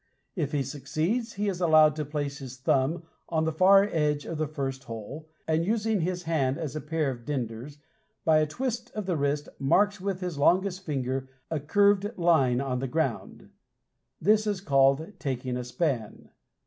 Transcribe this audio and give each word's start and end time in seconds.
If 0.35 0.51
he 0.51 0.63
succeeds, 0.63 1.33
he 1.33 1.47
is 1.47 1.61
allowed 1.61 1.95
to 1.97 2.05
place 2.05 2.39
his 2.39 2.57
thumb 2.57 3.03
on 3.29 3.45
the 3.45 3.51
far 3.51 3.83
edge 3.91 4.25
of 4.25 4.39
the 4.39 4.47
first 4.47 4.85
hole, 4.85 5.29
and 5.47 5.63
using 5.63 6.01
his 6.01 6.23
hand 6.23 6.57
as 6.57 6.75
a 6.75 6.81
pair 6.81 7.11
of 7.11 7.23
dinders, 7.23 7.77
by 8.25 8.39
a 8.39 8.47
twist 8.47 8.89
of 8.95 9.05
the 9.05 9.15
wrist 9.15 9.45
he 9.59 9.63
marks 9.63 10.01
with 10.01 10.19
his 10.21 10.39
longest 10.39 10.87
finger 10.87 11.29
a 11.51 11.59
curved 11.59 12.17
line 12.17 12.59
on 12.59 12.79
the 12.79 12.87
ground. 12.87 13.51
This 14.19 14.47
is 14.47 14.59
called 14.59 15.19
"taking 15.19 15.55
a 15.55 15.63
span." 15.63 16.31